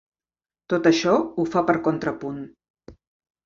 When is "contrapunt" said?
1.91-2.43